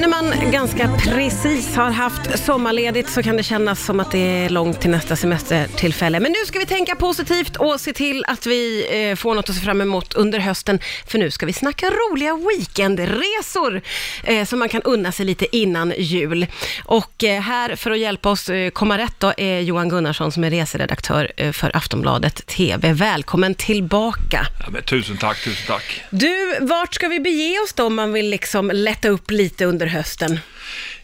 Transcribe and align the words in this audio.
när 0.00 0.08
man 0.08 0.50
ganska 0.52 0.88
precis 0.88 1.76
har 1.76 1.90
haft 1.90 2.38
sommarledigt 2.44 3.10
så 3.10 3.22
kan 3.22 3.36
det 3.36 3.42
kännas 3.42 3.84
som 3.84 4.00
att 4.00 4.10
det 4.10 4.18
är 4.18 4.48
långt 4.48 4.80
till 4.80 4.90
nästa 4.90 5.16
semestertillfälle. 5.16 6.20
Men 6.20 6.32
nu 6.32 6.38
ska 6.46 6.58
vi 6.58 6.66
tänka 6.66 6.94
positivt 6.94 7.56
och 7.56 7.80
se 7.80 7.92
till 7.92 8.24
att 8.28 8.46
vi 8.46 8.86
eh, 9.10 9.16
får 9.16 9.34
något 9.34 9.48
att 9.48 9.54
se 9.56 9.60
fram 9.60 9.80
emot 9.80 10.14
under 10.14 10.38
hösten. 10.38 10.78
För 11.06 11.18
nu 11.18 11.30
ska 11.30 11.46
vi 11.46 11.52
snacka 11.52 11.90
roliga 11.90 12.36
weekendresor 12.36 13.80
eh, 14.24 14.44
som 14.44 14.58
man 14.58 14.68
kan 14.68 14.82
unna 14.82 15.12
sig 15.12 15.26
lite 15.26 15.56
innan 15.56 15.92
jul. 15.98 16.46
Och 16.84 17.24
eh, 17.24 17.40
här 17.40 17.76
för 17.76 17.90
att 17.90 17.98
hjälpa 17.98 18.30
oss 18.30 18.48
eh, 18.48 18.70
komma 18.70 18.98
rätt 18.98 19.14
då 19.18 19.32
är 19.36 19.60
Johan 19.60 19.88
Gunnarsson 19.88 20.32
som 20.32 20.44
är 20.44 20.50
reseredaktör 20.50 21.32
eh, 21.36 21.52
för 21.52 21.76
Aftonbladet 21.76 22.46
TV. 22.46 22.92
Välkommen 22.92 23.54
tillbaka. 23.54 24.46
Ja, 24.60 24.80
tusen 24.80 25.16
tack, 25.16 25.44
tusen 25.44 25.66
tack. 25.66 26.04
Du, 26.10 26.58
vart 26.60 26.94
ska 26.94 27.08
vi 27.08 27.20
bege 27.20 27.58
oss 27.64 27.72
då 27.72 27.86
om 27.86 27.94
man 27.94 28.12
vill 28.12 28.30
liksom 28.30 28.70
lätta 28.74 29.08
upp 29.08 29.30
lite 29.30 29.64
under 29.64 29.83
hösten? 29.86 30.38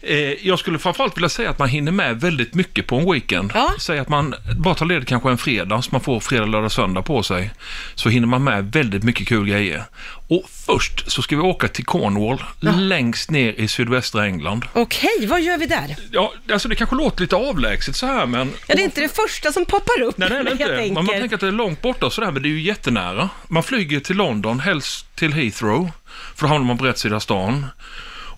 Eh, 0.01 0.47
jag 0.47 0.59
skulle 0.59 0.79
framförallt 0.79 1.17
vilja 1.17 1.29
säga 1.29 1.49
att 1.49 1.59
man 1.59 1.69
hinner 1.69 1.91
med 1.91 2.21
väldigt 2.21 2.53
mycket 2.53 2.87
på 2.87 2.95
en 2.95 3.11
weekend. 3.11 3.51
Ja. 3.53 3.73
Säg 3.79 3.99
att 3.99 4.09
man 4.09 4.35
bara 4.59 4.75
tar 4.75 4.85
ledigt 4.85 5.09
kanske 5.09 5.29
en 5.29 5.37
fredag, 5.37 5.81
så 5.81 5.89
man 5.91 6.01
får 6.01 6.19
fredag, 6.19 6.45
lördag, 6.45 6.71
söndag 6.71 7.01
på 7.01 7.23
sig. 7.23 7.51
Så 7.95 8.09
hinner 8.09 8.27
man 8.27 8.43
med 8.43 8.71
väldigt 8.71 9.03
mycket 9.03 9.27
kul 9.27 9.47
grejer. 9.47 9.83
Och 10.27 10.49
först 10.65 11.11
så 11.11 11.21
ska 11.21 11.35
vi 11.35 11.41
åka 11.41 11.67
till 11.67 11.85
Cornwall, 11.85 12.43
längst 12.59 13.31
ner 13.31 13.53
i 13.53 13.67
sydvästra 13.67 14.25
England. 14.25 14.65
Okej, 14.73 15.27
vad 15.27 15.41
gör 15.41 15.57
vi 15.57 15.65
där? 15.65 15.95
Ja, 16.11 16.33
alltså 16.51 16.67
det 16.67 16.75
kanske 16.75 16.95
låter 16.95 17.21
lite 17.21 17.35
avlägset 17.35 17.95
så 17.95 18.05
här, 18.05 18.25
men... 18.25 18.51
Ja, 18.67 18.75
det 18.75 18.81
är 18.81 18.83
inte 18.83 19.01
det 19.01 19.15
första 19.15 19.51
som 19.51 19.65
poppar 19.65 20.01
upp. 20.01 20.17
Nej, 20.17 20.29
det 20.29 20.35
är 20.35 20.43
det 20.43 20.51
inte. 20.51 20.65
tänker. 20.65 20.93
Man, 20.93 21.05
man 21.05 21.15
tänker 21.15 21.35
att 21.35 21.41
det 21.41 21.47
är 21.47 21.51
långt 21.51 21.81
borta 21.81 22.05
och 22.05 22.13
sådär, 22.13 22.31
men 22.31 22.41
det 22.41 22.47
är 22.47 22.51
ju 22.51 22.61
jättenära. 22.61 23.29
Man 23.47 23.63
flyger 23.63 23.99
till 23.99 24.15
London, 24.15 24.59
helst 24.59 25.15
till 25.15 25.33
Heathrow, 25.33 25.91
för 26.35 26.41
då 26.41 26.47
hamnar 26.47 26.67
man 26.67 26.77
på 26.77 26.85
rätt 26.85 26.97
sida 26.97 27.19
stan. 27.19 27.65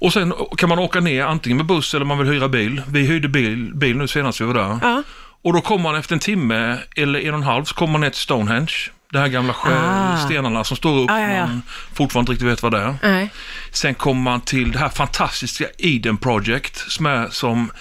Och 0.04 0.14
sen 0.14 0.34
kan 0.58 0.70
man 0.70 0.80
åka 0.80 1.00
ner 1.00 1.24
antingen 1.26 1.58
med 1.58 1.66
buss 1.66 1.94
eller 1.94 2.06
man 2.06 2.18
vill 2.18 2.28
hyra 2.28 2.48
bil. 2.50 2.82
Vi 2.88 3.06
hyrde 3.06 3.28
bil, 3.28 3.72
bil 3.76 3.98
nu 3.98 4.08
senast 4.08 4.42
vi 4.42 4.45
var 4.45 4.54
där. 4.54 4.80
Ja. 4.82 5.04
Och 5.44 5.54
då 5.54 5.62
kommer 5.62 5.84
man 5.84 5.95
efter 5.95 6.14
en 6.14 6.20
timme 6.20 6.78
eller 6.95 7.20
en 7.20 7.34
och 7.34 7.38
en 7.40 7.44
halv 7.44 7.64
så 7.66 7.76
kommer 7.76 7.92
man 7.92 8.02
ner 8.02 8.10
till 8.10 8.20
Stonehenge. 8.20 8.73
Det 9.12 9.20
här 9.20 9.28
gamla 9.28 9.56
Ah. 9.64 10.18
stenarna 10.18 10.64
som 10.64 10.78
står 10.78 11.00
upp, 11.00 11.10
Ja, 11.10 11.20
ja, 11.20 11.32
ja. 11.32 11.45
man 11.48 11.62
fortfarande 11.94 12.32
inte 12.32 12.32
riktigt 12.32 12.48
vet 12.52 12.64
vad 12.64 12.72
det 12.72 12.80
är. 12.80 12.95
Nej. 13.04 13.30
Sen 13.72 13.94
kommer 13.95 14.22
man 14.22 14.42
till 14.42 14.72
det 14.72 14.80
här 14.80 14.90
fantastiska 14.90 15.66
Eden 15.78 16.17
Project 16.17 16.92
som 16.92 17.06
är 17.06 17.28
som 17.30 17.72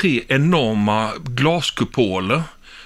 tre 0.00 0.22
enorma 0.28 1.10
glaskupoler. 1.24 2.42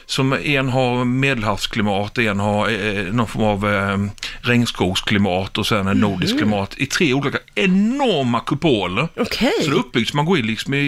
Som 0.06 0.32
en 0.32 0.68
har 0.68 1.04
medelhavsklimat, 1.04 2.18
en 2.18 2.40
har 2.40 2.68
eh, 2.70 3.04
någon 3.12 3.26
form 3.26 3.44
av 3.44 3.74
eh, 3.74 3.98
regnskogsklimat 4.44 5.58
och 5.58 5.66
sen 5.66 5.86
en 5.86 5.98
nordisk 6.00 6.36
klimat 6.36 6.74
i 6.78 6.86
tre 6.86 7.14
olika 7.14 7.38
enorma 7.54 8.40
kupoler. 8.40 9.08
Okej. 9.16 9.52
Så 9.62 9.70
det 9.70 9.76
är 9.76 9.78
uppbyggt 9.78 10.10
så 10.10 10.16
man 10.16 10.24
går 10.26 10.38
in 10.38 10.46
liksom 10.46 10.74
i, 10.74 10.78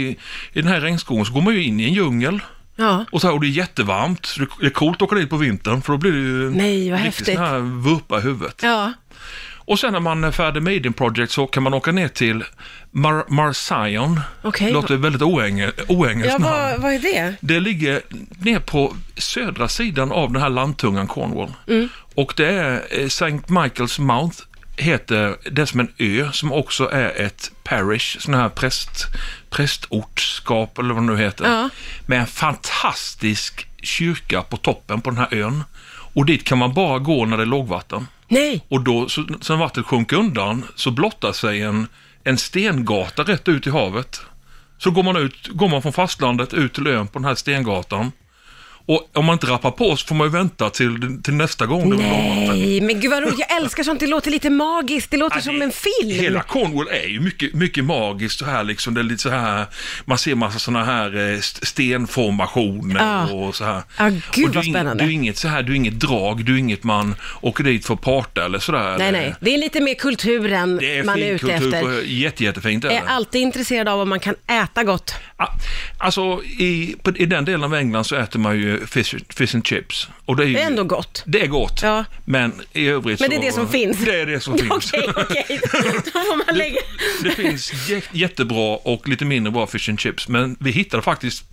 i 0.52 0.60
den 0.62 0.66
här 0.66 0.80
regnskogen 0.80 1.24
så 1.24 1.32
går 1.32 1.40
man 1.42 1.54
ju 1.54 1.64
in 1.64 1.80
i 1.80 1.84
en 1.84 1.92
djungel. 1.94 2.40
Ja. 2.76 3.04
Och, 3.12 3.20
så 3.20 3.26
här, 3.26 3.34
och 3.34 3.40
det 3.40 3.46
är 3.46 3.50
jättevarmt, 3.50 4.26
så 4.26 4.40
det 4.40 4.46
det 4.60 4.66
är 4.66 4.70
coolt 4.70 4.96
att 4.96 5.02
åka 5.02 5.16
dit 5.16 5.30
på 5.30 5.36
vintern 5.36 5.82
för 5.82 5.92
då 5.92 5.98
blir 5.98 6.12
det 6.12 6.18
ju 6.18 6.50
Nej, 6.50 6.90
vad 6.90 7.00
riktigt 7.02 7.16
häftigt. 7.18 7.34
sån 7.34 7.44
här 7.46 7.58
vurpa 7.58 8.18
i 8.18 8.20
huvudet. 8.20 8.60
Ja. 8.62 8.92
Och 9.68 9.78
sen 9.78 9.92
när 9.92 10.00
man 10.00 10.24
är 10.24 10.30
färdig 10.30 10.62
med 10.62 10.74
Eden 10.74 10.92
Project 10.92 11.32
så 11.32 11.46
kan 11.46 11.62
man 11.62 11.74
åka 11.74 11.92
ner 11.92 12.08
till 12.08 12.44
Mar 12.90 13.24
Marcion. 13.28 14.20
Okej. 14.42 14.72
Låter 14.72 14.96
väldigt 14.96 15.22
oenge, 15.22 15.72
oengelskt 15.88 16.32
Ja, 16.32 16.38
namn. 16.38 16.52
vad, 16.72 16.80
vad 16.82 16.92
är 16.92 16.98
det? 16.98 17.34
Det 17.40 17.60
ligger 17.60 18.00
ner 18.38 18.58
på 18.58 18.96
södra 19.16 19.68
sidan 19.68 20.12
av 20.12 20.32
den 20.32 20.42
här 20.42 20.48
landtungan 20.50 21.06
Cornwall. 21.06 21.52
Mm. 21.68 21.88
Och 22.16 22.32
det 22.36 22.46
är 22.46 22.86
eh, 22.90 23.06
St. 23.06 23.30
Michael's 23.46 24.00
Mount 24.00 24.36
heter 24.76 25.36
det 25.50 25.66
som 25.66 25.80
en 25.80 25.92
ö 25.98 26.28
som 26.32 26.52
också 26.52 26.90
är 26.90 27.20
ett 27.20 27.50
parish, 27.64 28.20
sån 28.20 28.34
här 28.34 28.48
präst, 28.48 29.06
prästortskap 29.50 30.78
eller 30.78 30.94
vad 30.94 31.02
det 31.02 31.12
nu 31.12 31.18
heter. 31.18 31.44
Ja. 31.44 31.68
Med 32.06 32.20
en 32.20 32.26
fantastisk 32.26 33.66
kyrka 33.82 34.42
på 34.42 34.56
toppen 34.56 35.00
på 35.00 35.10
den 35.10 35.18
här 35.18 35.34
ön. 35.34 35.64
Och 36.14 36.26
dit 36.26 36.44
kan 36.44 36.58
man 36.58 36.74
bara 36.74 36.98
gå 36.98 37.24
när 37.24 37.36
det 37.36 37.42
är 37.42 37.46
lågvatten. 37.46 38.06
Nej. 38.28 38.64
Och 38.68 38.80
då, 38.80 39.08
så, 39.08 39.26
sen 39.40 39.58
vattnet 39.58 39.86
sjunker 39.86 40.16
undan, 40.16 40.64
så 40.74 40.90
blottar 40.90 41.32
sig 41.32 41.62
en, 41.62 41.86
en 42.24 42.38
stengata 42.38 43.22
rätt 43.22 43.48
ut 43.48 43.66
i 43.66 43.70
havet. 43.70 44.20
Så 44.78 44.90
går 44.90 45.02
man, 45.02 45.16
ut, 45.16 45.48
går 45.48 45.68
man 45.68 45.82
från 45.82 45.92
fastlandet 45.92 46.54
ut 46.54 46.74
till 46.74 46.86
ön 46.86 47.06
på 47.06 47.18
den 47.18 47.28
här 47.28 47.34
stengatan. 47.34 48.12
Och 48.88 49.08
om 49.14 49.24
man 49.24 49.32
inte 49.32 49.46
rappar 49.46 49.70
på 49.70 49.96
så 49.96 50.06
får 50.06 50.14
man 50.14 50.26
ju 50.26 50.30
vänta 50.32 50.70
till, 50.70 51.20
till 51.22 51.34
nästa 51.34 51.66
gång 51.66 51.90
det 51.98 52.04
är. 52.04 52.46
Nej, 52.48 52.80
men 52.80 53.00
gud 53.00 53.10
vad 53.10 53.22
roligt. 53.22 53.38
Jag 53.48 53.56
älskar 53.62 53.82
sånt. 53.82 54.00
Det 54.00 54.06
låter 54.06 54.30
lite 54.30 54.50
magiskt. 54.50 55.10
Det 55.10 55.16
låter 55.16 55.36
Ja, 55.36 55.42
som 55.42 55.58
det- 55.58 55.64
en 55.64 55.72
film. 55.72 56.20
Hela 56.20 56.42
Cornwall 56.42 56.88
är 56.88 57.08
ju 57.08 57.20
mycket, 57.20 57.54
mycket 57.54 57.84
magiskt 57.84 58.38
så 58.38 58.44
här 58.44 58.64
liksom. 58.64 58.94
Det 58.94 59.00
är 59.00 59.02
lite 59.02 59.22
så 59.22 59.30
här, 59.30 59.66
man 60.04 60.18
ser 60.18 60.34
massa 60.34 60.58
sådana 60.58 60.84
här 60.84 61.16
eh, 61.32 61.38
st- 61.38 61.66
stenformationer 61.66 63.00
Ja. 63.00 63.32
och 63.34 63.54
så 63.56 63.64
här. 63.64 63.82
Ja, 63.98 64.08
gud 64.32 64.48
och 64.48 64.54
vad 64.54 64.64
är 64.66 64.70
spännande. 64.70 65.04
Du 65.04 65.10
är 65.10 65.14
inget 65.14 65.36
så 65.36 65.48
här, 65.48 65.62
du 65.62 65.72
är 65.72 65.76
inget 65.76 66.00
drag, 66.00 66.44
du 66.44 66.54
är 66.54 66.58
inget 66.58 66.84
man 66.84 67.14
åker 67.40 67.64
dit 67.64 67.86
för 67.86 67.94
att 67.94 68.00
parta 68.00 68.44
eller 68.44 68.58
sådär. 68.58 68.98
Nej, 68.98 69.12
nej. 69.12 69.34
Det 69.40 69.54
är 69.54 69.58
lite 69.58 69.80
mer 69.80 69.94
kulturen 69.94 70.76
Det 70.76 70.98
är 70.98 71.04
man 71.04 71.18
är 71.18 71.22
fin 71.22 71.30
ute 71.34 71.46
kultur, 71.46 71.74
efter. 71.74 71.98
och 71.98 72.04
jätte, 72.04 72.44
jättefint 72.44 72.84
är 72.84 72.88
Är 72.88 72.92
det. 72.94 73.02
alltid 73.08 73.40
intresserad 73.42 73.88
av 73.88 74.00
om 74.00 74.08
man 74.08 74.20
kan 74.20 74.34
äta 74.46 74.84
gott. 74.84 75.14
Ah, 75.36 75.46
Alltså 75.98 76.42
i, 76.44 76.96
på, 77.02 77.10
i 77.16 77.26
den 77.26 77.44
delen 77.44 77.64
av 77.64 77.74
England 77.74 78.04
så 78.04 78.16
äter 78.16 78.38
man 78.38 78.56
ju 78.58 78.75
fish, 78.86 79.14
fish 79.28 79.54
and 79.54 79.66
chips. 79.66 80.08
Och 80.24 80.36
det 80.36 80.42
är, 80.42 80.46
ju, 80.46 80.54
Det 80.54 80.60
är 80.62 80.66
ändå 80.66 80.84
gott. 80.84 81.22
Det 81.26 81.42
är 81.42 81.46
gott, 81.46 81.80
Ja. 81.82 82.04
men 82.24 82.52
i 82.72 82.88
övrigt 82.88 83.20
Men 83.20 83.30
det 83.30 83.36
så... 83.36 83.42
är 83.42 83.46
det 83.46 83.52
som 83.52 83.68
finns. 83.68 83.98
Det 84.04 84.20
är 84.20 84.26
det 84.26 84.40
som 84.40 84.58
finns. 84.58 84.70
Okej, 84.70 85.08
okej. 85.16 85.60
Då 86.04 86.20
får 86.20 86.46
man 86.46 86.56
lägga... 86.58 86.76
Det 87.22 87.30
finns 87.30 87.72
jä- 87.72 88.02
jättebra 88.12 88.76
och 88.76 89.08
lite 89.08 89.24
mindre 89.24 89.50
bra 89.50 89.66
fish 89.66 89.88
and 89.88 90.00
chips, 90.00 90.28
men 90.28 90.56
vi 90.60 90.70
hittade 90.70 91.02
faktiskt 91.02 91.44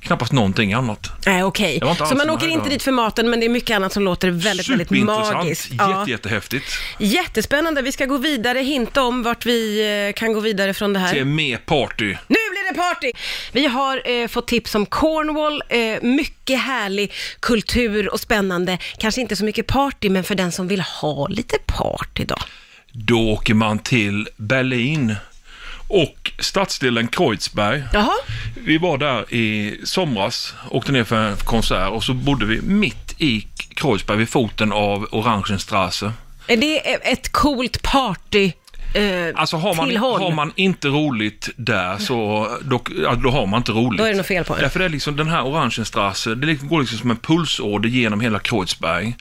knappast 0.00 0.32
någonting 0.32 0.72
annat. 0.72 1.10
Nej, 1.26 1.42
okej. 1.44 1.78
Det 1.78 1.84
var 1.84 1.92
inte 1.92 2.06
Så 2.06 2.14
man 2.14 2.26
så 2.26 2.34
åker 2.34 2.48
inte 2.48 2.68
dit 2.68 2.82
för 2.82 2.92
maten, 2.92 3.30
men 3.30 3.40
det 3.40 3.46
är 3.46 3.50
mycket 3.50 3.76
annat 3.76 3.92
som 3.92 4.04
låter 4.04 4.30
väldigt, 4.30 4.68
väldigt 4.68 4.90
magiskt. 4.90 5.70
jätte, 5.72 6.10
jättehäftigt. 6.10 6.64
Jättespännande. 6.98 7.82
Vi 7.82 7.92
ska 7.92 8.06
gå 8.06 8.16
vidare, 8.18 8.58
hinta 8.58 9.02
om 9.02 9.22
vart 9.22 9.46
vi 9.46 9.80
eh, 10.08 10.18
kan 10.20 10.32
gå 10.32 10.40
vidare 10.40 10.74
från 10.74 10.92
det 10.92 10.98
här. 10.98 11.14
Det 11.14 11.20
är 11.20 11.24
mer 11.24 11.56
party. 11.56 12.14
Nu 12.28 12.36
det 12.72 12.78
party! 12.78 13.12
Vi 13.52 13.66
har 13.66 14.02
eh, 14.04 14.28
fått 14.28 14.48
tips 14.48 14.74
om 14.74 14.86
Cornwall, 14.86 15.62
eh, 15.68 16.02
mycket 16.02 16.60
härlig 16.60 17.12
kultur 17.40 18.12
och 18.12 18.20
spännande. 18.20 18.78
Kanske 18.98 19.20
inte 19.20 19.36
så 19.36 19.44
mycket 19.44 19.66
party, 19.66 20.10
men 20.10 20.24
för 20.24 20.34
den 20.34 20.52
som 20.52 20.68
vill 20.68 20.80
ha 20.80 21.28
lite 21.28 21.56
party 21.66 22.24
då. 22.24 22.36
Då 22.92 23.30
åker 23.30 23.54
man 23.54 23.78
till 23.78 24.28
Berlin 24.36 25.16
och 25.88 26.32
stadsdelen 26.38 27.08
Kreuzberg. 27.08 27.82
Jaha, 27.92 28.14
Vi 28.54 28.78
var 28.78 28.98
där 28.98 29.34
i 29.34 29.76
somras, 29.84 30.54
åkte 30.70 30.92
ner 30.92 31.04
för 31.04 31.16
en 31.16 31.36
konsert 31.36 31.90
och 31.90 32.04
så 32.04 32.14
bodde 32.14 32.46
vi 32.46 32.60
mitt 32.60 33.14
i 33.18 33.46
Kreuzberg 33.74 34.16
vid 34.18 34.28
foten 34.28 34.72
av 34.72 35.08
Orangenstrasse. 35.10 36.12
är 36.46 36.56
det 36.56 36.78
ett 37.12 37.32
coolt 37.32 37.82
party 37.82 38.52
eh, 38.94 39.34
Alltså 39.34 39.56
har 39.56 39.74
man, 39.74 39.88
tillhåll? 39.88 40.20
har 40.22 40.30
man 40.32 40.52
inte 40.56 40.88
roligt 40.88 41.48
där 41.56 41.98
så 41.98 42.48
då, 42.62 42.80
ja, 43.02 43.14
då 43.14 43.30
har 43.30 43.46
man 43.46 43.58
inte 43.58 43.72
roligt. 43.72 43.98
Då 43.98 44.04
är 44.04 44.10
det 44.10 44.16
något 44.16 44.26
fel 44.26 44.44
på 44.44 44.54
en. 44.54 44.60
Därför 44.60 44.80
är 44.80 44.84
det 44.84 44.88
liksom 44.88 45.16
den 45.16 45.28
här 45.28 45.44
Orangenstrasse, 45.44 46.34
det 46.34 46.46
liksom- 46.46 46.68
går 46.68 46.80
liksom 46.80 46.98
som 46.98 47.10
en 47.10 47.16
pulsåder 47.16 47.88
genom 47.88 48.20
hela 48.20 48.38
Kreuzberg. 48.38 49.16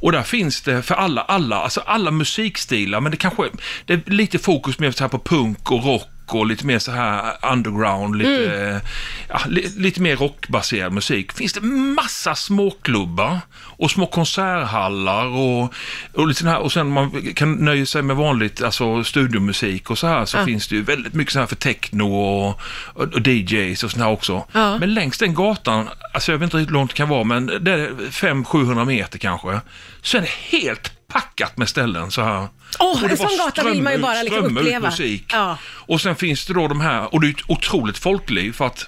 Och 0.00 0.12
där 0.12 0.22
finns 0.22 0.62
det 0.62 0.82
för 0.82 0.94
alla, 0.94 1.20
alla, 1.20 1.56
alltså 1.56 1.80
alla 1.86 2.10
musikstilar, 2.10 3.00
men 3.00 3.10
det 3.10 3.16
kanske 3.16 3.42
det 3.86 3.92
är 3.92 4.00
lite 4.10 4.38
fokus 4.38 4.78
mer 4.78 4.90
så 4.90 5.04
här 5.04 5.08
på 5.08 5.18
punk 5.18 5.70
och 5.70 5.84
rock 5.84 6.08
och 6.26 6.46
lite 6.46 6.66
mer 6.66 6.78
så 6.78 6.90
här 6.92 7.32
underground, 7.52 8.16
lite, 8.16 8.54
Mm. 8.70 8.80
ja, 9.28 9.40
li, 9.48 9.72
lite 9.76 10.00
mer 10.00 10.16
rockbaserad 10.16 10.92
musik. 10.92 11.32
Finns 11.32 11.52
det 11.52 11.60
massa 11.60 12.34
småklubbar 12.34 13.38
och 13.60 13.90
små 13.90 14.06
konserthallar 14.06 15.26
och, 15.26 15.74
och 16.14 16.28
lite 16.28 16.48
här, 16.48 16.58
och 16.58 16.72
sen 16.72 16.88
man 16.90 17.32
kan 17.34 17.52
nöja 17.54 17.86
sig 17.86 18.02
med 18.02 18.16
vanligt, 18.16 18.62
alltså 18.62 19.04
studiomusik 19.04 19.90
och 19.90 19.98
så 19.98 20.06
här, 20.06 20.24
så 20.24 20.36
Ja. 20.36 20.44
finns 20.44 20.68
det 20.68 20.74
ju 20.76 20.82
väldigt 20.82 21.14
mycket 21.14 21.32
så 21.32 21.38
här 21.38 21.46
för 21.46 21.56
techno 21.56 22.14
och, 22.14 22.60
och, 22.94 23.02
och 23.14 23.26
DJs 23.28 23.84
och 23.84 23.90
sånt 23.90 24.02
här 24.04 24.10
också. 24.10 24.44
Ja. 24.52 24.78
Men 24.78 24.94
längs 24.94 25.18
den 25.18 25.34
gatan, 25.34 25.88
alltså 26.14 26.32
jag 26.32 26.38
vet 26.38 26.46
inte 26.46 26.56
hur 26.58 26.66
långt 26.66 26.90
det 26.90 26.96
kan 26.96 27.08
vara, 27.08 27.24
men 27.24 27.46
det 27.46 27.72
är 27.72 27.88
500-700 28.10 28.84
meter 28.84 29.18
kanske, 29.18 29.60
så 30.02 30.16
är 30.16 30.20
det 30.20 30.58
helt 30.58 30.93
packat 31.14 31.56
med 31.56 31.68
ställen 31.68 32.10
så 32.10 32.22
här. 32.22 32.48
Åh, 32.78 32.92
Och 32.92 33.00
det 33.00 33.10
en 33.10 33.16
sån 33.16 33.38
gata 33.38 33.64
vill 33.64 33.82
man 33.82 33.92
ju 33.92 33.98
bara 33.98 34.22
liksom 34.22 34.56
uppleva. 34.56 34.88
musik. 34.88 35.24
Ja. 35.32 35.58
Och 35.64 36.00
sen 36.00 36.16
finns 36.16 36.46
det 36.46 36.54
då 36.54 36.68
de 36.68 36.80
här, 36.80 37.14
och 37.14 37.20
det 37.20 37.26
är 37.26 37.30
ett 37.30 37.50
otroligt 37.50 37.98
folkliv 37.98 38.52
för 38.52 38.66
att 38.66 38.86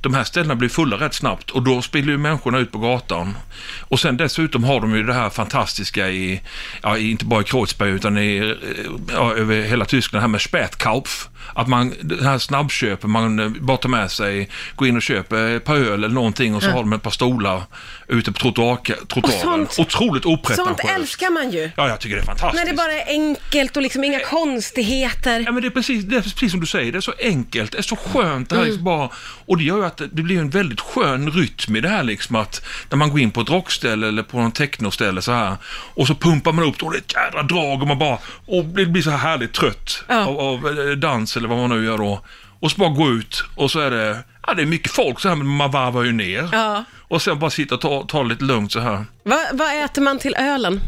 de 0.00 0.14
här 0.14 0.24
ställena 0.24 0.54
blir 0.54 0.68
fulla 0.68 0.96
rätt 0.96 1.14
snabbt 1.14 1.50
och 1.50 1.62
då 1.62 1.82
spiller 1.82 2.12
ju 2.12 2.18
människorna 2.18 2.58
ut 2.58 2.72
på 2.72 2.78
gatan. 2.78 3.34
Och 3.80 4.00
sen 4.00 4.16
dessutom 4.16 4.64
har 4.64 4.80
de 4.80 4.94
ju 4.96 5.02
det 5.02 5.14
här 5.14 5.30
fantastiska 5.30 6.08
i, 6.08 6.40
ja, 6.82 6.98
inte 6.98 7.24
bara 7.24 7.40
i 7.40 7.44
Kreuzberg 7.44 7.90
utan 7.90 8.18
i, 8.18 8.36
eh, 8.36 8.90
ja, 9.14 9.34
över 9.34 9.62
hela 9.62 9.84
Tyskland, 9.84 10.18
det 10.18 10.22
här 10.22 10.28
med 10.28 10.40
Spätkauf. 10.40 11.28
Att 11.54 11.68
man, 11.68 11.92
det 12.02 12.24
här 12.24 12.38
snabbköpet, 12.38 13.10
man 13.10 13.38
eh, 13.38 13.48
bara 13.48 13.76
tar 13.76 13.88
med 13.88 14.10
sig, 14.10 14.48
går 14.76 14.88
in 14.88 14.96
och 14.96 15.02
köper 15.02 15.56
ett 15.56 15.64
par 15.64 15.74
öl 15.76 15.92
eller 16.04 16.08
någonting 16.08 16.54
och 16.54 16.62
så 16.62 16.70
har 16.70 16.78
de 16.80 16.92
ett 16.92 17.02
par 17.02 17.10
stolar 17.10 17.62
ute 18.08 18.32
på 18.32 18.38
trottoar- 18.38 19.06
trottoaren. 19.06 19.66
sånt- 19.66 19.78
Otroligt 19.78 20.22
Sånt 20.22 20.38
opretentiöst. 20.40 20.94
älskar 20.98 21.30
man 21.30 21.50
ju. 21.50 21.70
Ja, 21.76 21.88
jag 21.88 22.00
tycker 22.00 22.16
det 22.16 22.22
är 22.22 22.26
fantastiskt. 22.26 22.64
När 22.64 22.70
det 22.72 22.76
bara 22.76 22.92
är 22.92 23.08
enkelt 23.08 23.76
och 23.76 23.82
liksom 23.82 24.04
inga 24.04 24.20
konstigheter. 24.20 25.40
Ja, 25.46 25.52
men 25.52 25.62
det 25.62 25.68
är, 25.68 25.70
precis, 25.70 26.04
det 26.04 26.16
är 26.16 26.20
precis 26.20 26.50
som 26.50 26.60
du 26.60 26.66
säger, 26.66 26.92
det 26.92 26.98
är 26.98 27.00
så 27.00 27.14
enkelt, 27.22 27.72
det 27.72 27.78
är 27.78 27.82
så 27.82 27.96
skönt. 27.96 28.48
Det 28.48 28.54
här 28.56 28.62
Mm. 28.62 28.70
liksom 28.72 28.84
bara, 28.84 29.10
och 29.46 29.56
det 29.58 29.64
gör 29.64 29.76
ju 29.76 29.86
att 29.88 29.96
det 30.12 30.22
blir 30.22 30.38
en 30.38 30.50
väldigt 30.50 30.80
skön 30.80 31.30
rytm 31.30 31.76
i 31.76 31.80
det 31.80 31.88
här 31.88 32.02
liksom 32.02 32.36
att 32.36 32.62
när 32.90 32.96
man 32.96 33.10
går 33.10 33.20
in 33.20 33.30
på 33.30 33.40
ett 33.40 33.50
rockställe 33.50 34.08
eller 34.08 34.22
på 34.22 34.38
någon 34.40 34.52
technoställe 34.52 35.22
så 35.22 35.32
här 35.32 35.56
och 35.94 36.06
så 36.06 36.14
pumpar 36.14 36.52
man 36.52 36.64
upp 36.64 36.82
och 36.82 36.92
det 36.92 36.96
är 36.98 37.00
ett 37.00 37.14
jädra 37.14 37.42
drag 37.42 37.82
och 37.82 37.88
man 37.88 37.98
bara, 37.98 38.18
och 38.46 38.64
det 38.64 38.86
blir 38.86 39.02
så 39.02 39.10
här 39.10 39.18
härligt 39.18 39.52
trött 39.52 40.04
Ja. 40.08 40.26
av, 40.26 40.38
av 40.40 40.78
eh, 40.78 40.90
dans 40.96 41.36
eller 41.36 41.48
vad 41.48 41.58
man 41.58 41.70
nu 41.70 41.84
gör 41.84 41.98
då. 41.98 42.20
Och 42.60 42.70
så 42.70 42.76
bara 42.78 42.88
gå 42.90 43.08
ut 43.10 43.44
och 43.54 43.70
så 43.70 43.80
är 43.80 43.90
det, 43.90 44.18
ja 44.46 44.54
det 44.54 44.62
är 44.62 44.66
mycket 44.66 44.92
folk 44.92 45.20
så 45.20 45.28
här 45.28 45.36
men 45.36 45.46
man 45.46 45.70
varvar 45.70 46.02
ju 46.02 46.12
ner. 46.12 46.48
Ja. 46.52 46.84
Och 47.08 47.22
sen 47.22 47.38
bara 47.38 47.50
sitta 47.50 47.74
och 47.74 47.80
ta, 47.80 48.02
ta 48.08 48.22
lite 48.22 48.44
lugnt 48.44 48.72
så 48.72 48.80
här. 48.80 49.04
Va, 49.24 49.38
vad 49.52 49.84
äter 49.84 50.02
man 50.02 50.18
till 50.18 50.34
ölen? 50.34 50.80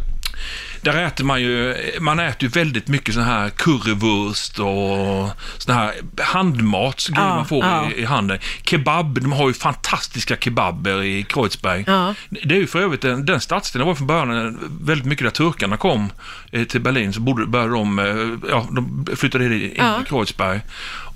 Där 0.83 1.07
äter 1.07 1.25
man 1.25 1.41
ju, 1.41 1.77
man 2.01 2.21
äter 2.21 2.43
ju 2.43 2.49
väldigt 2.49 2.89
mycket 2.89 3.15
sån 3.15 3.23
här 3.23 3.51
currywurst 3.51 4.59
och 4.59 5.31
sån 5.59 5.75
här 5.75 5.93
handmatsgrejer 6.23 7.29
Ja, 7.29 7.35
man 7.35 7.47
får 7.47 7.65
ja. 7.65 7.91
i, 7.91 8.01
i 8.01 8.05
handen. 8.05 8.39
Kebab, 8.63 9.21
de 9.21 9.33
har 9.33 9.49
ju 9.49 9.55
fantastiska 9.55 10.37
kebaber 10.37 11.03
i 11.03 11.23
Kreuzberg. 11.23 11.85
Ja. 11.87 12.15
Det 12.29 12.55
är 12.55 12.59
ju 12.59 12.67
för 12.67 12.81
övrigt, 12.81 13.01
den, 13.01 13.27
den 13.27 13.41
stadsdelen 13.41 13.87
var 13.87 13.95
från 13.95 14.07
början 14.07 14.59
väldigt 14.81 15.07
mycket 15.07 15.25
där 15.25 15.31
turkarna 15.31 15.77
kom 15.77 16.13
eh, 16.53 16.65
till 16.65 16.81
Berlin, 16.81 17.13
så 17.13 17.21
började 17.21 17.73
de, 17.73 17.99
eh, 17.99 18.51
ja, 18.51 18.67
de 18.71 19.07
flyttade 19.17 19.45
in 19.45 19.53
i 19.53 19.81
Kreuzberg. 20.07 20.61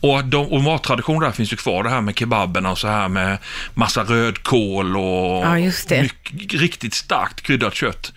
Och, 0.05 0.25
de, 0.25 0.47
och 0.47 0.63
mattradition 0.63 1.21
där 1.21 1.31
finns 1.31 1.53
ju 1.53 1.57
kvar, 1.57 1.83
det 1.83 1.91
här 1.91 2.01
med 2.01 2.19
kebaberna 2.19 2.71
och 2.71 2.79
så 2.79 2.89
här 2.89 3.09
med 3.09 3.39
massa 3.75 4.03
rödkål 4.03 4.97
och 4.97 5.45
Ja, 5.45 5.71
det. 5.89 6.03
mycket, 6.03 6.61
riktigt 6.61 6.95
starkt 6.95 7.41
kryddat 7.41 7.75
kött. 7.75 8.13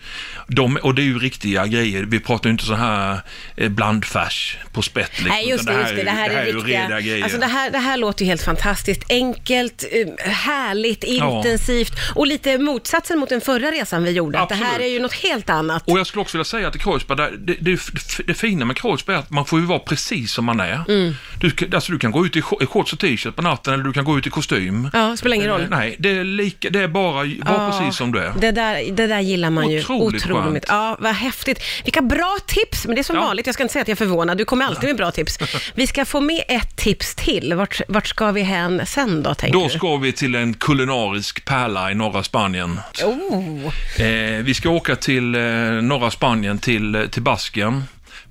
De, 0.46 0.76
och 0.76 0.94
det 0.94 1.02
är 1.02 1.04
ju 1.04 1.18
riktiga 1.18 1.66
grejer. 1.66 2.02
Vi 2.02 2.20
pratar 2.20 2.48
ju 2.48 2.52
inte 2.52 2.64
så 2.64 2.74
här 2.74 3.20
eh, 3.56 3.68
blandfärs 3.68 4.58
på 4.72 4.82
spett. 4.82 5.10
Liksom, 5.12 5.28
Nej, 5.28 5.48
just 5.48 5.66
det, 5.66 5.72
utan 5.72 5.82
just 5.82 5.96
det. 5.96 6.02
Det 6.02 6.10
här, 6.10 6.30
är, 6.30 6.44
riktiga... 6.44 6.82
rediga 6.82 7.00
grejer. 7.00 7.22
Alltså 7.22 7.38
det, 7.38 7.46
här, 7.46 7.70
det 7.70 7.78
här 7.78 7.96
låter 7.96 8.24
ju 8.24 8.28
helt 8.28 8.42
fantastiskt. 8.42 9.04
Enkelt, 9.08 9.84
eh, 9.92 10.30
härligt, 10.30 11.04
Ja. 11.08 11.36
intensivt 11.36 11.92
och 12.14 12.26
lite 12.26 12.58
motsatsen 12.58 13.18
mot 13.18 13.28
den 13.28 13.40
förra 13.40 13.70
resan 13.70 14.04
vi 14.04 14.10
gjorde. 14.10 14.40
Att 14.40 14.48
det 14.48 14.54
här 14.54 14.64
Absolut. 14.64 14.86
är 14.86 14.92
ju 14.92 15.00
något 15.00 15.14
helt 15.14 15.50
annat. 15.50 15.82
Och 15.86 15.98
jag 15.98 16.06
skulle 16.06 16.22
också 16.22 16.36
vilja 16.36 16.44
säga 16.44 16.68
att 16.68 16.78
Kreuzberg, 16.78 17.16
där, 17.16 17.32
det, 17.38 17.54
det, 17.60 17.80
det 18.26 18.34
fina 18.34 18.64
med 18.64 18.76
Kreuzberg 18.76 19.16
är 19.16 19.20
att 19.20 19.30
man 19.30 19.44
får 19.44 19.60
ju 19.60 19.66
vara 19.66 19.78
precis 19.78 20.32
som 20.32 20.44
man 20.44 20.60
är. 20.60 20.84
Mm. 20.88 21.14
Du, 21.40 21.50
alltså, 21.78 21.92
du 21.92 21.98
kan 21.98 22.10
gå 22.12 22.26
ut 22.26 22.36
i 22.36 22.40
sh- 22.40 22.62
i 22.62 22.66
shorts 22.66 22.92
och 22.92 22.98
t-shirt 22.98 23.36
på 23.36 23.42
natten 23.42 23.74
eller 23.74 23.84
du 23.84 23.92
kan 23.92 24.04
gå 24.04 24.18
ut 24.18 24.26
i 24.26 24.30
kostym. 24.30 24.90
Ja, 24.92 25.16
spelar 25.16 25.36
ingen 25.36 25.48
roll. 25.48 25.60
Eh, 25.62 25.68
Nej, 25.70 25.96
det 25.98 26.10
är, 26.10 26.24
lika, 26.24 26.70
det 26.70 26.80
är 26.80 26.88
bara 26.88 27.12
var 27.12 27.24
Ja, 27.46 27.70
precis 27.78 27.96
som 27.98 28.12
du 28.12 28.18
är. 28.18 28.32
Det 28.40 28.50
där, 28.50 28.92
det 28.92 29.06
där 29.06 29.20
gillar 29.20 29.50
man 29.50 29.70
ju. 29.70 29.78
Otroligt 29.80 30.22
skönt. 30.22 30.64
Ja, 30.68 30.96
vad 31.00 31.14
häftigt. 31.14 31.60
Vilka 31.84 32.02
bra 32.02 32.36
tips, 32.46 32.86
men 32.86 32.94
det 32.94 33.00
är 33.00 33.02
som 33.02 33.16
Ja. 33.16 33.22
vanligt, 33.22 33.46
jag 33.46 33.54
ska 33.54 33.62
inte 33.62 33.72
säga 33.72 33.82
att 33.82 33.88
jag 33.88 33.94
är 33.94 34.06
förvånad, 34.06 34.38
du 34.38 34.44
kommer 34.44 34.64
alltid 34.64 34.88
med 34.88 34.96
bra 34.96 35.10
tips. 35.10 35.38
Vi 35.74 35.86
ska 35.86 36.04
få 36.04 36.20
med 36.20 36.42
ett 36.48 36.76
tips 36.76 37.14
till. 37.14 37.54
Vart, 37.54 37.80
vart 37.88 38.06
ska 38.06 38.32
vi 38.32 38.42
hän 38.42 38.86
sen 38.86 39.22
då, 39.22 39.34
tänker 39.34 39.58
Då 39.58 39.64
du? 39.64 39.70
ska 39.70 39.96
vi 39.96 40.12
till 40.12 40.34
en 40.34 40.54
kulinarisk 40.54 41.44
pärla 41.44 41.90
i 41.90 41.94
norra 41.94 42.22
Spanien. 42.22 42.80
Oh. 43.04 44.02
Eh, 44.06 44.42
vi 44.42 44.54
ska 44.54 44.70
åka 44.70 44.96
till 44.96 45.34
eh, 45.34 45.40
norra 45.82 46.10
Spanien, 46.10 46.58
till, 46.58 46.94
eh, 46.94 47.02
till 47.06 47.22
Basken. 47.22 47.84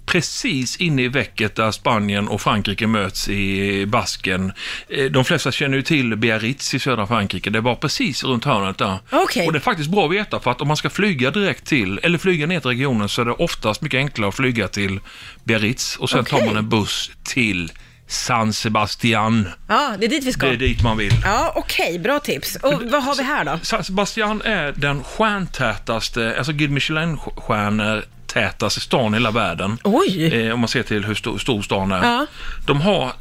Precis 0.05 0.77
inne 0.77 1.01
i 1.01 1.07
vecket 1.07 1.55
där 1.55 1.71
Spanien 1.71 2.27
och 2.27 2.41
Frankrike 2.41 2.87
möts 2.87 3.29
i 3.29 3.85
Basken. 3.85 4.51
Eh, 4.89 5.05
de 5.05 5.25
flesta 5.25 5.51
känner 5.51 5.77
ju 5.77 5.83
till 5.83 6.15
Biarritz 6.15 6.73
i 6.73 6.79
södra 6.79 7.07
Frankrike. 7.07 7.49
Det 7.49 7.61
var 7.61 7.75
precis 7.75 8.23
runt 8.23 8.45
hörnet 8.45 8.77
där. 8.77 8.99
Okej. 9.09 9.47
Och 9.47 9.53
det 9.53 9.59
är 9.59 9.61
faktiskt 9.61 9.89
bra 9.89 10.05
att 10.05 10.11
veta 10.11 10.39
för 10.39 10.51
att 10.51 10.61
om 10.61 10.67
man 10.67 10.77
ska 10.77 10.89
flyga 10.89 11.31
direkt 11.31 11.65
till, 11.65 11.99
eller 12.03 12.17
flyga 12.17 12.47
ner 12.47 12.59
till 12.59 12.69
regionen 12.69 13.09
så 13.09 13.21
är 13.21 13.25
det 13.25 13.31
oftast 13.31 13.81
mycket 13.81 13.97
enklare 13.97 14.29
att 14.29 14.35
flyga 14.35 14.67
till 14.67 14.99
Biarritz 15.43 15.95
och 15.95 16.09
sen 16.09 16.25
tar 16.25 16.37
Okej. 16.37 16.47
man 16.47 16.57
en 16.57 16.69
buss 16.69 17.11
till 17.23 17.71
San 18.07 18.53
Sebastian. 18.53 19.49
Ja, 19.67 19.95
det 19.99 20.05
är 20.05 20.09
dit 20.09 20.23
vi 20.23 20.33
ska. 20.33 20.45
Det 20.45 20.53
är 20.53 20.57
dit 20.57 20.83
man 20.83 20.97
vill. 20.97 21.13
Ja, 21.23 21.53
okej, 21.55 21.99
bra 21.99 22.19
tips. 22.19 22.55
Och 22.55 22.81
vad 22.83 23.03
har 23.03 23.15
vi 23.15 23.23
här 23.23 23.45
då? 23.45 23.59
San 23.61 23.83
Sebastian 23.83 24.41
är 24.41 24.73
den 24.75 25.03
stjärntätaste, 25.03 26.35
alltså 26.37 26.53
Guide 26.53 26.71
Michelin-stjärnor 26.71 28.03
tätaste 28.41 28.79
stan 28.79 29.13
i 29.13 29.17
hela 29.17 29.31
världen. 29.31 29.77
Oj! 29.83 30.33
Eh, 30.47 30.53
om 30.53 30.59
man 30.59 30.67
ser 30.69 30.83
till 30.83 31.05
hur 31.05 31.15
stor, 31.15 31.37
stor 31.37 31.61
stan 31.61 31.91
är. 31.91 32.03
Ja. 32.03 32.25
De 32.67 32.81
har 32.81 33.11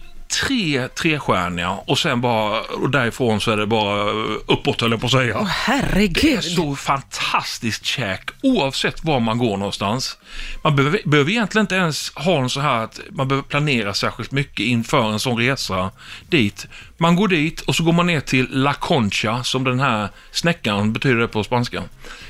tre 0.45 0.89
trestjärniga 0.89 1.71
och 1.71 1.99
sen 1.99 2.21
bara, 2.21 2.61
och 2.61 2.91
därifrån 2.91 3.41
så 3.41 3.51
är 3.51 3.57
det 3.57 3.67
bara 3.67 4.11
uppåt 4.47 4.81
höll 4.81 4.91
jag 4.91 5.01
på 5.01 5.07
att 5.07 5.13
säga. 5.13 5.37
Åh, 5.39 5.45
Det 5.67 5.73
är 5.73 5.77
herregud. 5.83 6.45
så 6.45 6.77
fantastiskt 6.77 7.85
käk 7.85 8.31
oavsett 8.43 9.05
var 9.05 9.21
man 9.21 9.39
går 9.39 9.57
någonstans. 9.57 10.19
Man 10.65 10.77
behöver, 10.77 11.01
behöver 11.05 11.31
egentligen 11.31 11.63
inte 11.65 11.75
ens 11.75 12.13
ha 12.15 12.39
en 12.43 12.51
så 12.51 12.61
här 12.61 12.85
att 12.85 13.01
man 13.11 13.29
behöver 13.29 13.49
planera 13.49 13.95
särskilt 13.95 14.31
mycket 14.33 14.61
inför 14.67 15.13
en 15.13 15.19
sån 15.21 15.39
resa 15.39 15.91
dit. 16.29 16.67
Man 16.97 17.17
går 17.17 17.29
dit 17.29 17.61
och 17.61 17.75
så 17.77 17.83
går 17.85 17.93
man 17.93 18.07
ner 18.07 18.21
till 18.21 18.47
La 18.51 18.75
Concha, 18.75 19.45
som 19.45 19.65
den 19.65 19.81
här 19.81 20.09
snäckan 20.33 20.93
betyder 20.93 21.17
det 21.17 21.29
på 21.29 21.45
spanska. 21.45 21.83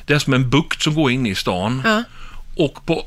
Det 0.06 0.14
är 0.14 0.18
som 0.18 0.32
en 0.34 0.50
bukt 0.50 0.82
som 0.82 0.94
går 0.94 1.10
in 1.10 1.26
i 1.26 1.34
stan. 1.34 1.82
Ja. 1.84 2.02
Och 2.56 2.86
på 2.86 3.04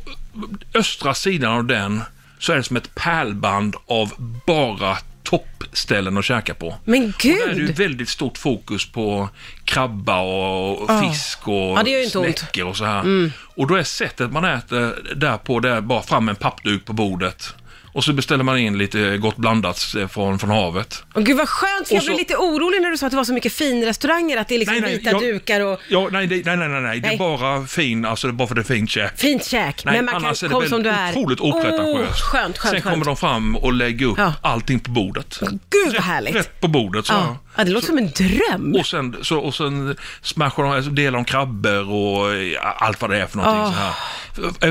östra 0.73 1.13
sidan 1.13 1.53
av 1.53 1.65
den 1.65 2.01
så 2.39 2.51
är 2.51 2.57
det 2.57 2.63
som 2.63 2.77
ett 2.77 2.95
pärlband 2.95 3.75
av 3.87 4.13
bara 4.47 4.97
toppställen 5.23 6.17
att 6.17 6.25
käka 6.25 6.53
på. 6.53 6.75
Men 6.85 7.05
Och 7.05 7.13
där 7.23 7.49
är 7.49 7.53
det 7.53 7.59
ju 7.61 7.67
gud! 7.67 7.75
väldigt 7.77 8.09
stort 8.09 8.37
fokus 8.37 8.91
på 8.91 9.29
krabba 9.65 10.19
och 10.19 10.85
Ja. 10.89 11.01
fisk 11.11 11.47
och 11.47 11.53
Ja. 11.77 11.79
Mm. 11.81 12.09
snäckor 12.09 12.65
och 12.67 12.77
så 12.77 12.85
här. 12.85 13.31
Och 13.55 13.67
då 13.67 13.75
är 13.75 13.83
sättet 13.83 14.31
man 14.31 14.45
äter 14.45 15.13
där 15.15 15.37
på, 15.37 15.59
det 15.59 15.69
är 15.69 15.81
bara 15.81 16.01
fram 16.01 16.29
en 16.29 16.35
pappduk 16.35 16.85
på 16.85 16.93
bordet. 16.93 17.53
Och 17.93 18.03
så 18.03 18.13
beställer 18.13 18.43
man 18.43 18.57
in 18.57 18.77
lite 18.77 19.17
gott 19.17 19.35
blandat 19.37 19.95
eh, 19.97 20.07
från, 20.07 20.39
från 20.39 20.49
havet. 20.49 21.03
Åh, 21.15 21.23
gud 21.23 21.37
vad 21.37 21.49
skönt, 21.49 21.87
för 21.87 21.95
jag 21.95 22.03
så- 22.03 22.07
blev 22.09 22.17
lite 22.17 22.35
orolig 22.35 22.81
när 22.81 22.89
du 22.89 22.97
sa 22.97 23.05
att 23.05 23.11
det 23.11 23.17
var 23.17 23.23
så 23.23 23.33
mycket 23.33 23.53
finrestauranger, 23.53 24.37
att 24.37 24.47
det 24.47 24.55
är 24.55 24.59
liksom 24.59 24.81
vita 24.81 25.11
jag- 25.11 25.21
dukar 25.21 25.59
och 25.61 25.79
Ja, 25.87 26.07
nej, 26.11 26.27
det, 26.27 26.45
nej, 26.45 26.57
nej, 26.57 26.67
nej, 26.69 26.81
nej, 26.81 26.99
det 26.99 27.07
Nej. 27.07 27.15
är 27.15 27.19
bara 27.19 27.65
fin, 27.65 28.05
alltså 28.05 28.31
bara 28.31 28.47
för 28.47 28.55
det 28.55 28.61
är 28.61 28.63
fint 28.63 28.89
käk. 28.89 29.19
fint 29.19 29.45
käk. 29.45 29.85
Nej, 29.85 29.95
men 29.95 30.05
man 30.05 30.15
annars 30.15 30.39
kan 30.39 30.49
komma 30.49 30.67
som 30.67 30.83
du 30.83 30.89
är. 30.89 31.09
otroligt 31.11 31.39
opretentiöst. 31.39 32.09
Oh, 32.21 32.31
skönt, 32.31 32.57
skönt, 32.57 32.73
Sen 32.73 32.81
kommer 32.81 32.95
skönt. 32.95 33.05
de 33.05 33.17
fram 33.17 33.55
och 33.55 33.73
lägger 33.73 34.05
upp 34.05 34.17
Ja. 34.17 34.33
allting 34.41 34.79
på 34.79 34.91
bordet. 34.91 35.39
Gud 35.69 35.93
vad 35.93 36.03
härligt. 36.03 36.35
Rätt 36.35 36.61
på 36.61 36.67
bordet. 36.67 37.05
Så. 37.05 37.13
Ja. 37.13 37.37
ja, 37.57 37.63
det 37.63 37.71
låter 37.71 37.87
som 37.87 37.97
en 37.97 38.11
dröm. 38.11 38.75
Och 38.79 38.85
sen, 38.85 39.15
så, 39.21 39.39
och 39.39 39.55
sen 39.55 39.95
smashar 40.21 40.63
de, 40.63 40.71
alltså 40.71 40.91
delar 40.91 41.17
de 41.17 41.25
krabbor 41.25 41.89
och 41.91 42.35
ja, 42.35 42.75
allt 42.79 43.01
vad 43.01 43.09
det 43.09 43.21
är 43.21 43.27
för 43.27 43.37
någonting 43.37 43.61
Åh. 43.63 43.73
så 43.73 43.79
här. 43.79 43.93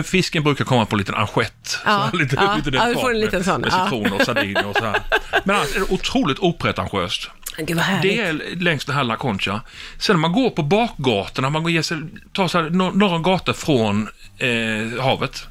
F- 0.01 0.07
Fisken 0.07 0.43
brukar 0.45 0.65
komma 0.65 0.87
på 0.87 0.97
en 0.97 0.99
liten 0.99 1.15
assiett. 1.15 1.79
Ja, 1.85 2.09
så 2.11 2.17
här, 2.17 2.25
lite, 2.25 2.37
ja, 2.37 2.57
lite 2.57 2.71
får 3.09 3.15
en 3.15 3.21
liten 3.21 3.45
sån, 3.45 3.61
Med 3.61 3.73
citron 3.73 4.13
och 4.13 4.23
sardiner 4.23 4.67
och 4.67 4.77
så 4.77 4.85
här. 4.85 5.01
Men 5.45 5.57
annars 5.57 5.77
är 5.77 5.81
det 5.81 5.93
otroligt 5.95 6.39
opretentiöst. 6.39 7.31
Gud 7.59 7.77
vad 7.77 7.85
härligt. 7.85 8.17
Det 8.17 8.21
är 8.21 8.57
längs 8.57 8.85
den 8.85 8.95
här 8.95 9.05
La 9.05 9.17
Concha. 9.17 9.61
Sen 9.99 10.17
när 10.17 10.21
man 10.21 10.33
går 10.33 10.51
på 10.51 10.63
bakgatorna, 10.63 11.51
man 11.51 11.63
går, 11.63 11.83
sig, 11.83 11.99
tar 12.33 12.49
no- 12.49 12.97
några 12.97 13.19
gator 13.19 13.53
från 13.53 14.09
eh, 14.39 15.03
havet, 15.03 15.47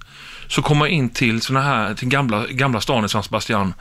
så 0.48 0.62
kommer 0.62 0.80
man 0.80 0.88
in 0.88 1.10
till 1.10 1.42
såna 1.42 1.62
här, 1.62 1.94
till 1.94 2.08
gamla, 2.08 2.46
gamla 2.50 2.82
stan 2.82 3.06
i 3.06 3.10
San 3.10 3.24
Sebastian, 3.24 3.74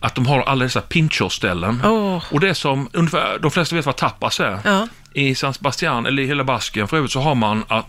att 0.00 0.14
de 0.14 0.26
har 0.26 0.40
alla 0.42 0.64
dessa 0.64 0.80
pinchos-ställen. 0.80 1.80
Åh. 1.84 2.22
Och 2.30 2.40
det 2.40 2.48
är 2.48 2.54
som, 2.54 2.88
ungefär, 2.92 3.38
de 3.38 3.50
flesta 3.50 3.76
vet 3.76 3.86
vad 3.86 3.96
tapas 3.96 4.40
är. 4.40 4.58
Ja. 4.64 4.88
I 5.14 5.34
San 5.34 5.54
Sebastian, 5.54 6.06
eller 6.06 6.22
i 6.22 6.26
hela 6.26 6.44
Basken 6.44 6.88
för 6.88 6.96
övrigt, 6.96 7.12
så 7.12 7.20
har 7.20 7.34
man 7.34 7.64
att 7.68 7.86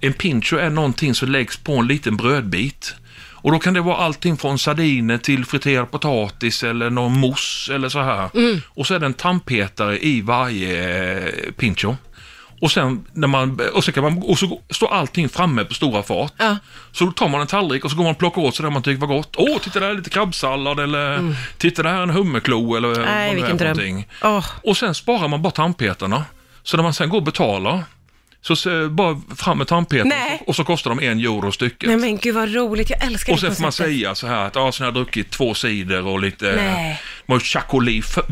en 0.00 0.12
pincho 0.12 0.56
är 0.56 0.70
någonting 0.70 1.14
som 1.14 1.28
läggs 1.28 1.56
på 1.56 1.76
en 1.76 1.86
liten 1.86 2.16
brödbit. 2.16 2.94
Och 3.42 3.52
då 3.52 3.58
kan 3.58 3.74
det 3.74 3.80
vara 3.80 3.96
allting 3.96 4.36
från 4.36 4.58
sardiner 4.58 5.18
till 5.18 5.44
friterad 5.44 5.90
potatis 5.90 6.62
eller 6.62 6.90
någon 6.90 7.18
mousse 7.18 7.74
eller 7.74 7.88
så 7.88 8.00
här. 8.00 8.30
Och 8.66 8.86
så 8.86 8.94
är 8.94 8.98
det 8.98 9.06
en 9.06 9.14
tandpetare 9.14 10.04
i 10.04 10.20
varje 10.20 11.18
eh, 11.18 11.52
pincho. 11.52 11.96
Och 12.60 12.72
sen, 12.72 13.04
när 13.12 13.28
man, 13.28 13.60
och 13.74 13.84
så 13.84 13.92
kan 13.92 14.02
man, 14.02 14.22
och 14.22 14.38
så 14.38 14.60
står 14.70 14.92
allting 14.92 15.28
framme 15.28 15.64
på 15.64 15.74
stora 15.74 16.02
fat. 16.02 16.34
Ja. 16.36 16.56
Så 16.92 17.04
då 17.04 17.12
tar 17.12 17.28
man 17.28 17.40
en 17.40 17.46
tallrik 17.46 17.84
och 17.84 17.90
så 17.90 17.96
går 17.96 18.04
man 18.04 18.12
och 18.12 18.18
plockar 18.18 18.42
åt 18.42 18.56
sig 18.56 18.64
det 18.64 18.70
man 18.70 18.82
tycker 18.82 19.06
var 19.06 19.16
gott. 19.16 19.34
Åh, 19.38 19.58
titta 19.58 19.80
där 19.80 19.90
är 19.90 19.94
lite 19.94 20.10
krabbsallad 20.10 20.80
eller 20.80 21.34
titta 21.58 21.82
där 21.82 21.94
är 21.94 22.02
en 22.02 22.10
hummerklo 22.10 22.76
eller 22.76 22.88
vad 22.88 22.98
det 22.98 23.04
Nej, 23.04 23.40
är 23.40 23.46
för 23.46 23.64
någonting. 23.64 24.08
Åh. 24.22 24.46
Och 24.62 24.76
sen 24.76 24.94
sparar 24.94 25.28
man 25.28 25.42
bara 25.42 25.50
tandpetarna. 25.50 26.24
Så 26.62 26.76
när 26.76 26.84
man 26.84 26.94
sen 26.94 27.08
går 27.08 27.18
och 27.18 27.24
betalar, 27.24 27.84
så 28.42 28.56
ser 28.56 28.88
bara 28.88 29.20
fram 29.36 29.58
med 29.58 29.66
tandpetarna 29.66 30.14
Nej. 30.14 30.42
och 30.46 30.56
så 30.56 30.64
kostar 30.64 30.90
de 30.90 31.00
en 31.00 31.18
euro 31.20 31.52
stycket. 31.52 31.88
Nej 31.88 31.96
men 31.98 32.16
gud 32.18 32.34
vad 32.34 32.54
roligt, 32.54 32.90
jag 32.90 33.04
älskar 33.04 33.32
och 33.32 33.36
det 33.38 33.46
sen 33.46 33.54
får 33.54 33.62
man 33.62 33.72
säga 33.72 34.14
så 34.14 34.26
här 34.26 34.46
att 34.46 34.54
ja, 34.54 34.72
sen 34.72 34.84
har 34.84 34.86
jag 34.86 34.94
druckit 34.94 35.30
två 35.30 35.54
cider 35.54 36.06
och 36.06 36.20
lite 36.20 36.52
Nej. 36.56 37.00
man 37.26 37.34
har 37.34 37.40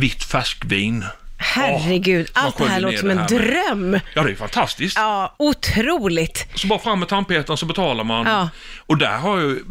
vitt 0.00 0.24
färskvin. 0.24 1.04
herregud. 1.36 2.30
man 2.34 2.44
Allt 2.44 2.58
det 2.58 2.64
här 2.68 2.80
låter 2.80 2.96
som 2.98 3.10
en 3.10 3.18
här 3.18 3.30
med- 3.30 3.40
dröm. 3.68 4.00
Ja, 4.14 4.22
det 4.22 4.30
är 4.30 4.36
fantastiskt. 4.36 4.96
Ja, 4.96 5.34
otroligt. 5.38 6.46
Så 6.54 6.66
bara 6.66 6.78
fram 6.78 6.98
med 6.98 7.08
tandpetaren 7.08 7.56
så 7.56 7.66
betalar 7.66 8.04
man. 8.04 8.26
Ja. 8.26 8.48
Och 8.78 8.96
där 8.98 9.18
har 9.18 9.36
ju 9.38 9.62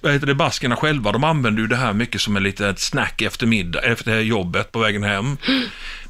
vad 0.00 0.12
heter 0.12 0.26
det, 0.26 0.34
baskerna 0.34 0.76
själva, 0.76 1.12
de 1.12 1.24
använder 1.24 1.62
ju 1.62 1.68
det 1.68 1.76
här 1.76 1.92
mycket 1.92 2.20
som 2.20 2.36
en 2.36 2.42
litet 2.42 2.80
snack 2.80 3.22
efter 3.22 3.46
middag, 3.46 3.80
efter 3.80 4.20
jobbet 4.20 4.72
på 4.72 4.78
vägen 4.78 5.02
hem. 5.02 5.36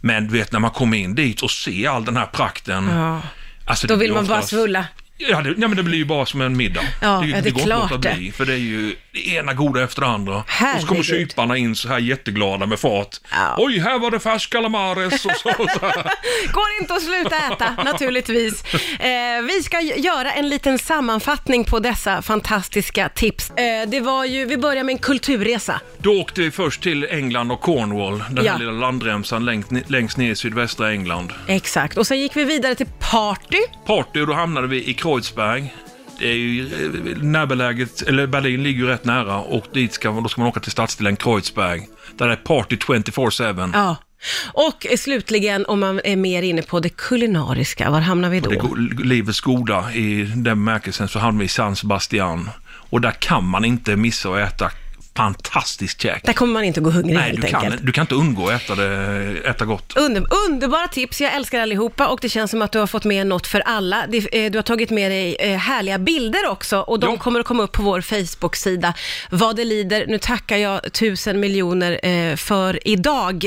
Men 0.00 0.26
du 0.26 0.32
vet 0.38 0.52
när 0.52 0.60
man 0.60 0.70
kommer 0.70 0.96
in 0.98 1.14
dit 1.14 1.42
och 1.42 1.50
ser 1.50 1.88
all 1.88 2.04
den 2.04 2.16
här 2.16 2.26
prakten. 2.26 2.88
Ja. 2.88 3.20
Alltså, 3.64 3.86
Då 3.86 3.96
vill 3.96 4.12
man 4.12 4.26
bara 4.26 4.42
svulla. 4.42 4.86
Ja, 5.30 5.40
det, 5.40 5.48
ja, 5.58 5.68
men 5.68 5.76
det 5.76 5.82
blir 5.82 5.98
ju 5.98 6.04
bara 6.04 6.26
som 6.26 6.40
en 6.40 6.56
middag. 6.56 6.80
Ja, 7.00 7.24
ja, 7.26 7.26
det 7.26 7.26
är 7.26 7.40
går 7.40 7.46
inte 7.48 7.62
klart 7.62 7.92
att 7.92 8.02
det. 8.02 8.14
bli, 8.18 8.32
för 8.32 8.44
det 8.44 8.52
är 8.52 8.56
ju 8.56 8.94
det 9.12 9.28
ena 9.28 9.54
goda 9.54 9.82
efter 9.84 10.00
det 10.00 10.06
andra. 10.08 10.36
Och 10.36 10.44
så 10.80 10.86
kommer 10.86 11.02
Herregud. 11.02 11.04
kyparna 11.30 11.56
in 11.56 11.76
så 11.76 11.88
här 11.88 11.98
jätteglada 11.98 12.66
med 12.66 12.78
fart. 12.80 13.16
Ja. 13.30 13.54
Oj, 13.58 13.78
här 13.78 13.98
var 13.98 14.10
det 14.10 14.20
färsk 14.20 14.50
calamares 14.52 15.24
och 15.24 15.32
så. 15.36 15.48
och 15.48 15.70
så. 15.70 15.80
Går 16.52 16.64
inte 16.80 16.94
att 16.94 17.02
sluta 17.02 17.36
äta, 17.52 17.82
naturligtvis. 17.84 18.64
Eh, 19.00 19.42
vi 19.48 19.62
ska 19.62 19.80
göra 19.80 20.32
en 20.32 20.48
liten 20.48 20.78
sammanfattning 20.78 21.64
på 21.64 21.78
dessa 21.78 22.22
fantastiska 22.22 23.08
tips. 23.08 23.50
Eh, 23.50 23.88
det 23.88 24.00
var 24.00 24.24
ju, 24.24 24.44
vi 24.44 24.56
börjar 24.56 24.84
med 24.84 24.92
en 24.92 24.98
kulturresa. 24.98 25.80
Då 25.98 26.20
åkte 26.20 26.40
vi 26.40 26.50
först 26.50 26.82
till 26.82 27.04
England 27.10 27.52
och 27.52 27.60
Cornwall, 27.60 28.24
den 28.30 28.44
Ja. 28.44 28.52
här 28.52 28.58
lilla 28.58 28.72
landremsan 28.72 29.44
längst, 29.44 29.70
längst 29.86 30.16
ner 30.16 30.30
i 30.32 30.36
sydvästra 30.36 30.90
England. 30.92 31.32
Exakt, 31.46 31.96
och 31.98 32.06
sen 32.06 32.20
gick 32.20 32.36
vi 32.36 32.44
vidare 32.44 32.74
till 32.74 32.86
party. 33.10 33.58
Party 33.86 34.20
och 34.20 34.26
då 34.26 34.32
hamnade 34.34 34.66
vi 34.66 34.84
i 34.88 34.94
Kreuzberg. 35.12 35.74
Det 36.18 36.28
är 36.28 36.34
ju 36.34 36.66
eh, 36.66 37.22
närbeläget, 37.22 38.02
eller 38.02 38.26
Berlin 38.26 38.62
ligger 38.62 38.80
ju 38.80 38.86
rätt 38.86 39.04
nära 39.04 39.38
och 39.38 39.64
dit 39.72 39.92
ska, 39.92 40.12
man- 40.12 40.22
då 40.22 40.28
ska 40.28 40.40
man 40.40 40.48
åka 40.48 40.60
till 40.60 40.72
stadsdelen 40.72 41.16
Kreuzberg. 41.16 41.86
Där 42.18 42.26
det 42.26 42.32
är 42.32 42.36
party 42.36 42.76
24-7. 42.76 43.70
Ja. 43.74 43.96
Och 44.52 44.86
eh, 44.86 44.96
slutligen, 44.96 45.66
om 45.66 45.80
man 45.80 46.00
är 46.04 46.16
mer 46.16 46.42
inne 46.42 46.62
på 46.62 46.80
det 46.80 46.88
kulinariska, 46.88 47.90
var 47.90 48.00
hamnar 48.00 48.30
vi 48.30 48.40
då? 48.40 48.50
Det 48.50 48.56
go- 48.56 48.74
livets 49.04 49.40
goda 49.40 49.92
i 49.94 50.22
den 50.24 50.42
bemärkelsen 50.42 51.08
så 51.08 51.18
hamnade 51.18 51.38
vi 51.38 51.44
i 51.44 51.48
San 51.48 51.76
Sebastian. 51.76 52.50
Och 52.90 53.00
där 53.00 53.10
kan 53.18 53.44
man 53.44 53.64
inte 53.64 53.96
missa 53.96 54.28
att 54.28 54.52
äta 54.54 54.70
fantastiskt 55.16 56.02
käk. 56.02 56.22
Där 56.24 56.32
kommer 56.32 56.52
man 56.52 56.64
inte 56.64 56.80
gå 56.80 56.90
hungrig 56.90 57.14
Nej, 57.14 57.22
helt 57.30 57.42
du 57.42 57.48
kan, 57.48 57.64
enkelt. 57.64 57.86
du 57.86 57.92
kan 57.92 58.02
inte 58.02 58.14
undgå 58.14 58.48
att 58.48 58.62
äta, 58.62 58.74
det, 58.74 59.38
äta 59.48 59.64
gott. 59.64 59.92
Under, 59.96 60.26
underbara 60.48 60.88
tips, 60.88 61.20
jag 61.20 61.34
älskar 61.34 61.60
allihopa 61.60 62.06
och 62.08 62.18
det 62.22 62.28
känns 62.28 62.50
som 62.50 62.62
att 62.62 62.72
du 62.72 62.78
har 62.78 62.86
fått 62.86 63.04
med 63.04 63.26
något 63.26 63.46
för 63.46 63.60
alla. 63.60 64.04
Eh, 64.32 64.50
du 64.50 64.58
har 64.58 64.62
tagit 64.62 64.90
med 64.90 65.10
dig 65.10 65.36
eh, 65.40 65.56
härliga 65.58 65.98
bilder 65.98 66.48
också 66.48 66.78
och 66.78 67.00
de 67.00 67.10
Ja. 67.10 67.16
kommer 67.18 67.40
att 67.40 67.46
komma 67.46 67.62
upp 67.62 67.72
på 67.72 67.82
vår 67.82 68.00
Facebook-sida. 68.00 68.94
Vad 69.30 69.56
det 69.56 69.64
lider, 69.64 70.06
nu 70.06 70.18
tackar 70.18 70.56
jag 70.56 70.92
tusen 70.92 71.40
miljoner 71.40 72.00
eh, 72.06 72.36
för 72.36 72.88
idag. 72.88 73.46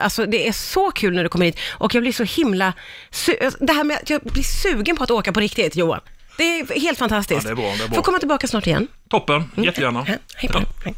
Alltså 0.00 0.26
det 0.26 0.48
är 0.48 0.52
så 0.52 0.90
kul 0.90 1.14
när 1.14 1.22
du 1.22 1.28
kommer 1.28 1.46
hit 1.46 1.58
och 1.70 1.94
jag 1.94 2.02
blir 2.02 2.12
så 2.12 2.24
himla... 2.24 2.72
Su- 3.12 3.56
det 3.60 3.72
här 3.72 3.84
med 3.84 3.96
att 3.96 4.10
jag 4.10 4.20
blir 4.22 4.42
sugen 4.42 4.96
på 4.96 5.04
att 5.04 5.10
åka 5.10 5.32
på 5.32 5.40
riktigt, 5.40 5.76
Johan. 5.76 6.00
Det 6.36 6.44
är 6.60 6.80
helt 6.80 6.98
fantastiskt. 6.98 7.44
Ja, 7.44 7.48
det 7.48 7.52
är 7.52 7.54
bra, 7.54 7.64
det 7.64 7.84
är 7.84 7.88
bra. 7.88 7.94
Får 7.96 8.02
komma 8.02 8.18
tillbaka 8.18 8.46
snart 8.46 8.66
igen. 8.66 8.86
Toppen, 9.08 9.50
jättegärna. 9.56 10.02
Hej 10.36 10.48
på 10.48 10.58
dig. 10.58 10.66
Hej. 10.84 10.94